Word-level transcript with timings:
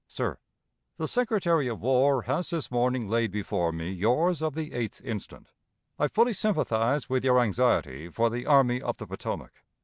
"Sir: 0.07 0.39
The 0.97 1.07
Secretary 1.07 1.67
of 1.67 1.79
War 1.83 2.23
has 2.23 2.49
this 2.49 2.71
morning 2.71 3.07
laid 3.07 3.29
before 3.29 3.71
me 3.71 3.91
yours 3.91 4.41
of 4.41 4.55
the 4.55 4.71
8th 4.71 5.03
instant. 5.03 5.51
I 5.99 6.07
fully 6.07 6.33
sympathize 6.33 7.07
with 7.07 7.23
your 7.23 7.39
anxiety 7.39 8.09
for 8.09 8.31
the 8.31 8.47
Army 8.47 8.81
of 8.81 8.97
the 8.97 9.05
Potomac. 9.05 9.63